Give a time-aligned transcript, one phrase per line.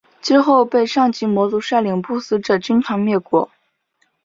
[0.19, 3.47] 之后被上级魔族率领不死者军团灭国。